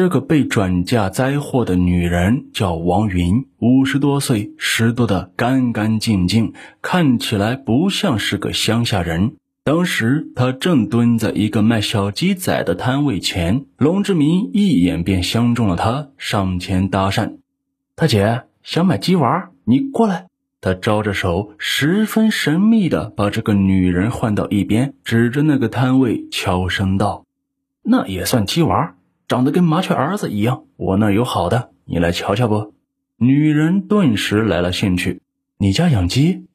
[0.00, 9.36] 这个被转嫁灾祸的女人叫王云，五十多岁，拾掇的干干净净，看起来不像是个乡下人。
[9.62, 17.34] 当时她正蹲在一个卖小鸡仔的摊位前，龙志明一眼便相中了她，上前搭讪
[17.94, 19.50] ：“大姐，想买鸡娃？
[19.64, 20.28] 你过来。”
[20.62, 27.26] 他招着手，十分神秘的把这个女人换到一边，指着那个摊位，悄声道
[27.84, 28.94] ：“那也算鸡娃。”
[29.30, 32.74] 长得跟麻雀儿子一样，我那有好的，你来瞧瞧不？
[33.16, 35.22] 女人顿时来了兴趣。
[35.56, 36.48] 你家养鸡？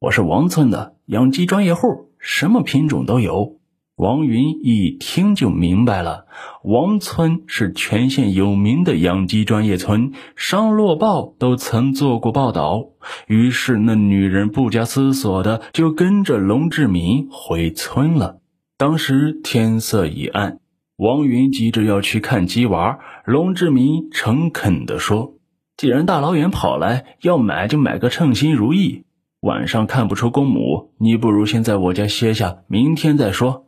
[0.00, 3.60] 我是王村的养鸡专业户，什么品种都有。
[3.94, 6.26] 王云一听就明白了，
[6.64, 12.86] 王村是全县有名的养鸡专业村，《商洛报》都曾做过报道。
[13.28, 18.40] 于是那女人不加思索的就跟着龙志民回村了。
[18.76, 20.58] 当时天色已暗。
[21.00, 25.36] 王云急着要去看鸡娃，龙志民诚恳地说
[25.78, 29.04] ：“既然大老远跑来要买，就买个称心如意。
[29.40, 33.64] 晚上看不出公母，你不如先在我家歇下，明天再说。”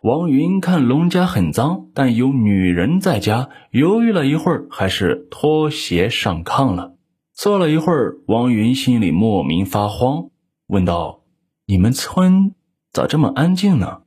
[0.00, 6.94] 王云看龙家很脏，但有女人在家，犹豫了一会儿，还是脱鞋上炕了。
[7.34, 10.26] 坐了一会儿，王云心里莫名发慌，
[10.68, 11.24] 问道
[11.66, 12.54] ：“你们村
[12.92, 14.02] 咋这么安静呢？”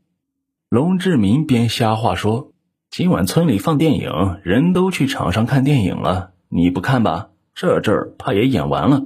[0.70, 2.52] 龙志民边瞎话说
[2.92, 4.12] ：“今晚村里放电影，
[4.44, 7.30] 人都去场上看电影了，你不看吧？
[7.56, 9.04] 这阵儿怕也演完了。”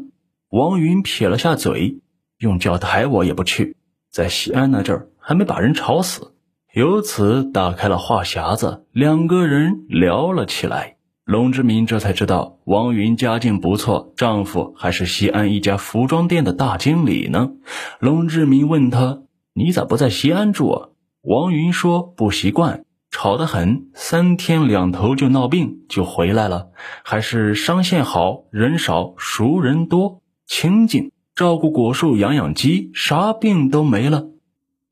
[0.50, 2.00] 王云撇了下嘴，
[2.40, 3.78] 用脚抬我也不去。
[4.09, 6.34] 在西安那阵儿还没把人吵死，
[6.73, 10.96] 由此打开了话匣子，两个人聊了起来。
[11.25, 17.52] 龙志民这才知道，王云家境不错，丈夫还是西安一家服装店的大经理呢。
[18.00, 19.22] 龙志民问他
[19.53, 20.88] ：“你咋不在西安住啊？”
[21.24, 26.70] 王云说：“不习惯，吵得很，三天两头就闹病，就回来了。
[27.04, 34.30] 还是商县好人少，熟人多，清静，照顾果树，养养鸡，啥病都没了。”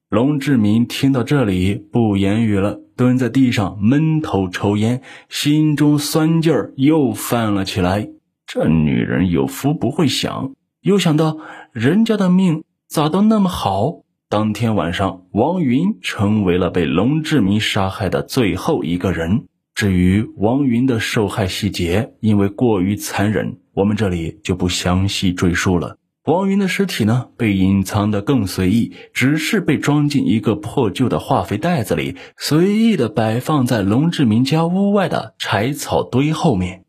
[0.08, 8.08] 龙志民听到这里不言语了，蹲在地上闷头抽烟，心中酸劲儿又犯了起来。
[8.46, 11.40] 这女人有福不会享，又想到
[11.72, 14.04] 人家的命咋都那么好。
[14.32, 19.48] 当天晚上，王云成为了被龙志民杀害的最后一个人。
[19.74, 25.98] 至于王云的受害细节，因为过于残忍，我们这里就不详细赘述了。
[26.26, 36.84] 王云的尸体呢，被隐藏的更随意，只是被装进一个破旧的化肥袋子里，随意的摆放在龙志民家屋外的柴草堆后面。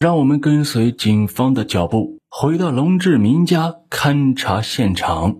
[0.00, 5.36] 让我们跟随警方的脚步，回到龙志民家勘察现场。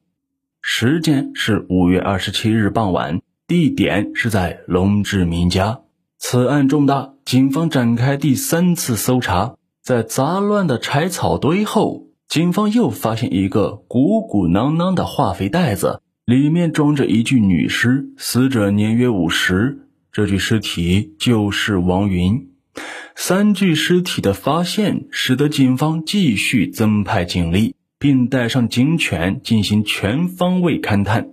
[0.70, 5.80] 时间是五月二十七日傍晚，地点是在龙志民家。
[6.18, 9.54] 此案重大，警方展开第三次搜查。
[9.82, 19.88] 在杂乱的柴草堆后，警方又发现一个鼓鼓囊囊的化肥袋子，里面装着一具女尸，死者年约五十。
[20.12, 22.50] 这具尸体就是王云。
[23.16, 27.74] 三具尸体的发现，使得警方继续增派警力。
[27.98, 31.30] 并带上警犬进行全方位勘探。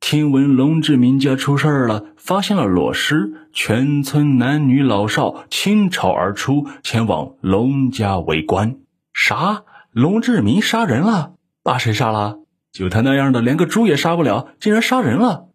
[0.00, 8.76] 听闻龙志民家出事了，发现了裸尸，全村男女老少倾巢而出，前往龙家围观。
[9.12, 9.62] 啥？
[9.92, 11.34] 龙志民杀人了？
[11.62, 12.40] 把谁杀了？
[12.72, 15.48] 就他那样的，连个猪也杀不了，竟然杀人了！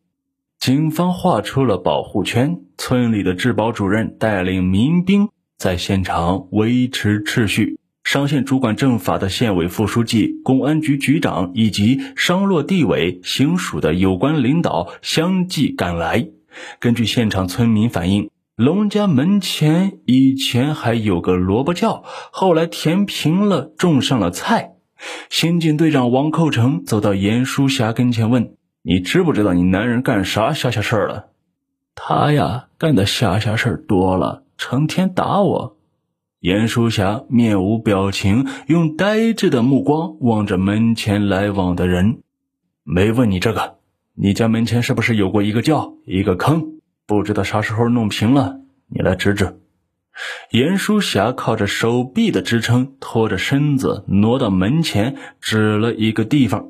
[0.60, 5.28] 警方画出了保护圈，村里的治保主任带领民兵
[5.58, 7.80] 在现场维持秩序。
[8.08, 16.30] 商县主管政法的县委副书记、公安局局长以及商洛地委、行署的有关领导相继赶来。
[16.80, 24.76] 根据现场村民反映，龙家门前以前还有个萝卜窖，后来填平了，种上了菜。
[25.30, 28.54] 刑警队长王寇成走到严淑霞跟前问
[28.84, 31.26] ：“你知不知道你男人干啥下下事儿了？”
[31.94, 35.77] 他呀，干的下下事儿多了，成天打我。
[36.48, 42.20] 严淑霞面无表情，用呆滞的目光望着门前来往的人。
[42.86, 43.80] 没问你这个，
[44.16, 46.80] 你家门前是不是有过一个窖、一个坑？
[47.06, 49.60] 不知道啥时候弄平了，你来指指。
[50.52, 56.70] 严淑霞靠着手臂的支撑，拖着身子挪到门前，指了一个地方。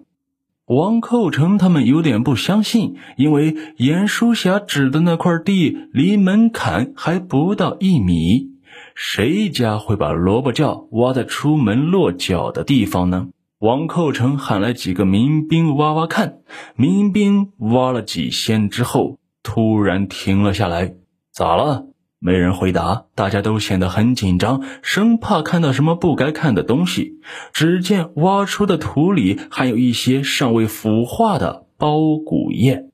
[0.65, 8.56] 王寇成他们有点不相信，因为严淑霞指的那块地离门槛还不到一米。
[8.99, 13.27] 谁家会把萝卜窖挖在出门落脚的地方呢？
[13.59, 16.39] 王寇成喊来几个民兵挖挖看。
[16.75, 20.95] 民兵挖了几掀之后，突然停了下来。
[21.31, 21.85] 咋了？
[22.17, 27.19] 没人回答，大家都显得很紧张，生怕看到什么不该看的东西。
[27.53, 32.85] 只见挖出的土里还有一些尚未腐化的苞谷叶。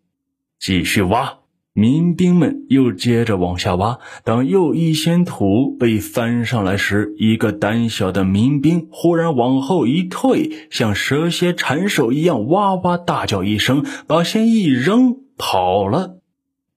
[0.59, 1.37] 继续挖，
[1.73, 3.97] 民兵们又接着往下挖。
[4.23, 16.19] 当又一掀土被翻上来时，一个胆小的民兵忽然往后一退，像蛇蝎缠手一样，哇哇大叫一声，把线一扔，跑了。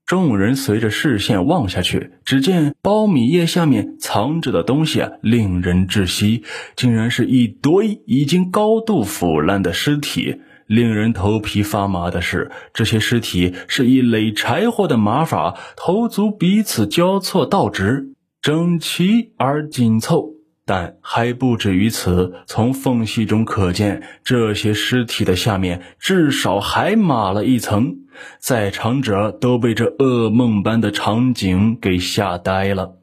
[0.07, 6.45] 众人随着视线望下去，只见苞米叶下面藏着的东西啊，令人窒息，
[6.77, 10.37] 竟然是一堆已经高度腐烂的尸体。
[10.67, 20.33] 令人头皮发麻的是，这些尸体是以垒柴火的码法，头足彼此交错倒直，整齐而紧凑。
[20.69, 27.99] 但还不止于此，从缝隙中可见，这些尸体的下面至少还码了一层。
[28.41, 32.97] 在场者都被这噩梦般的场景给吓呆了。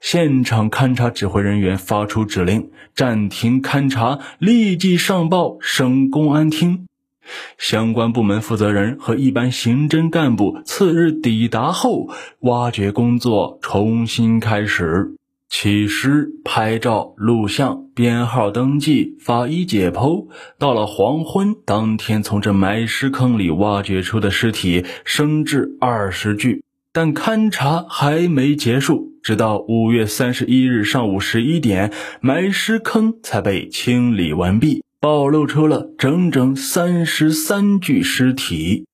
[0.00, 6.86] 现场勘查指挥人员发出指令，暂停勘查，立即上报省公安厅。
[7.58, 12.08] 相关部门负责人和一般刑侦干部次日抵达后，
[12.40, 15.14] 挖掘工作重新开始。
[15.48, 20.28] 起尸、拍照、录像、编号登记、法医解剖。
[20.58, 26.62] 到了黄昏，当天从这埋尸坑里挖掘出的尸体升至二十具，
[26.92, 29.10] 但勘查还没结束。
[29.24, 38.86] 直到五月三十一日上午十一点，埋尸坑才被清理完毕，暴露出了整整三十三具尸体。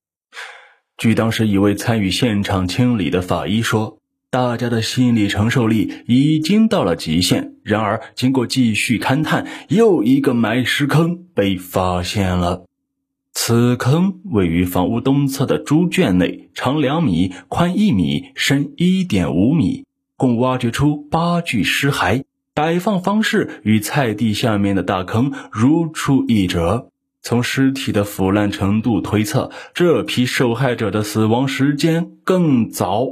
[0.97, 3.99] 据当时一位参与现场清理的法医说。
[4.29, 7.55] 大家的心理承受力已经到了极限。
[7.63, 12.67] 然而，经过继续勘探，又一个埋尸坑被发现了。
[13.33, 19.87] 此坑位于房屋东侧的猪圈内，长两米，宽一米，深一点五米，
[20.19, 22.25] 共挖掘出八具尸骸。
[22.57, 26.89] 摆放方式与菜地下面的大坑如出一辙。
[27.21, 33.09] 从尸体的腐烂程度推测，这批受害者的死亡时间更早。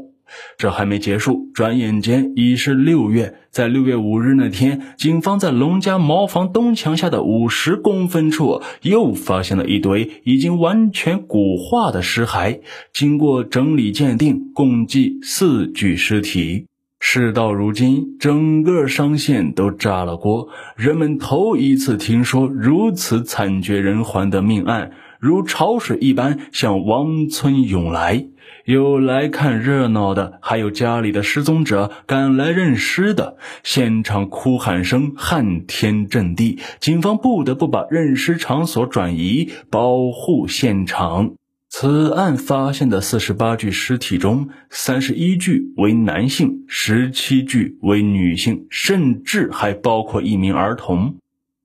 [0.57, 3.35] 这还没结束，转眼间已是六月。
[3.51, 12.61] 在六月五日那天，警方在龙家茅房东墙下的五十公分处，又发现了一堆已经完全骨化的尸骸。
[12.95, 16.65] 经过整理鉴定，共计四具尸体。
[17.07, 24.91] 事到如今，整个商县都炸了锅，人们头一次听说如此惨绝人寰的命案，
[25.21, 28.25] 如潮水一般向王村涌来。
[28.65, 41.35] 有来看热闹的，还有家里的失踪者赶来认尸的，现场哭喊声撼天震地，警方不得不把认尸场所转移，保护现场。
[41.77, 51.17] 此案发现的四十八具尸体中，三十一具为男性，十七具为女性，甚至还包括一名儿童。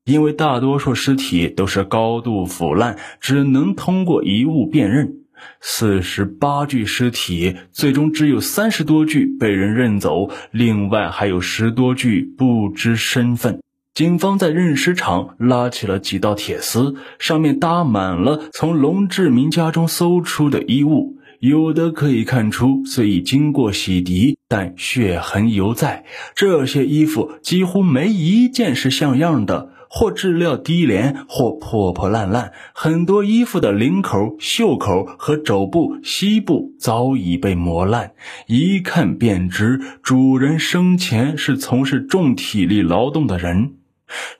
[0.05, 5.13] 因为大多数尸体都是高度腐烂，只能通过遗物辨认。
[5.61, 13.61] 四十八具尸体，最终只有三十多具被人认走，另外还有十多具不知身份。
[13.99, 26.05] 警方在认尸场拉起了几道铁丝，上面搭满了从龙志明家中搜出的衣物，有的可以看出虽已经过洗涤，但血痕犹在。
[26.33, 29.73] 这些衣服几乎没一件是像样的。
[29.91, 32.53] 或质料低廉，或破破烂烂。
[32.73, 38.11] 很多衣服的领口、袖口和肘部、膝部早已被磨烂，
[38.45, 43.78] 一看便知主人生前是从事重体力劳动的人。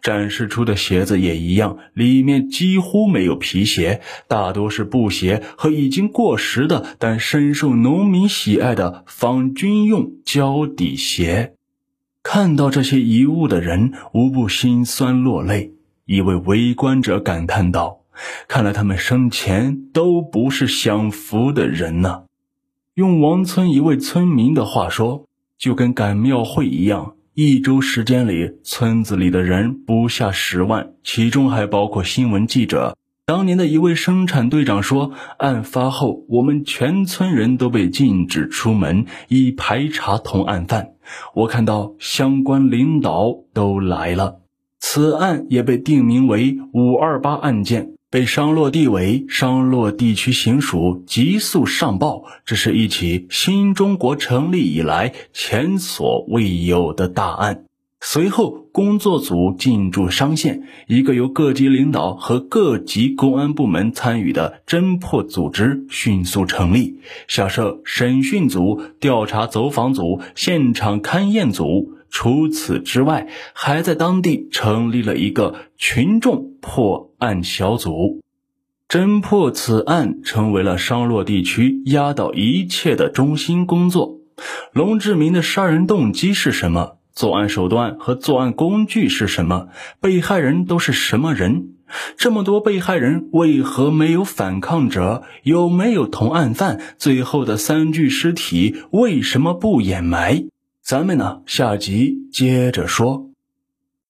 [0.02, 11.54] 展示出的鞋子也一样，里面几乎没有皮鞋，大多是布鞋和已经过时的但深受农民喜爱的仿军用胶底鞋。
[12.22, 15.74] 看到这些遗物的人无不心酸落泪。
[16.06, 18.02] 一位围观者感叹道
[18.50, 22.24] ：“看来他们生前都不是享福的人呐。”
[22.96, 25.26] 用王村一位村民的话说
[25.58, 40.90] ：“就跟赶庙会一样，一周时间里，村子里的人不下十万，其中还包括新闻记者。”当年的一位生产队长说：“案发后，我们全村人都被禁止出门，以排查同案犯。
[41.34, 44.42] 我看到相关领导都来了，
[44.82, 52.24] 此案也被定名为‘五二八案件’，被商洛地委商洛地区行署急速上报。
[52.46, 57.66] 这是一起新中国成立以来前所未有的大案。”
[58.02, 71.96] 随后，工作组进驻商县，一个由各级领导和各级公安部门参与的侦破组织迅速成立，下设审讯组、调查走访组、现场勘验组。
[72.10, 78.22] 除此之外，还在当地成立了一个群众破案小组，
[78.88, 84.18] 侦破此案成为了商洛地区压倒一切的中心工作。
[84.72, 86.98] 龙志民的杀人动机是什么？
[87.14, 89.68] 作案手段和作案工具是什么？
[90.00, 91.74] 被害人都是什么人？
[92.16, 95.24] 这么多被害人为何没有反抗者？
[95.44, 96.80] 有没有同案犯？
[96.98, 100.46] 最后的三具尸体为什么不掩埋？
[100.82, 103.29] 咱们呢，下集接着说。